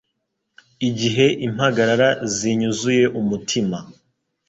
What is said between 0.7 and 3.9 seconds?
igihe impagarara zinyuzuye umutima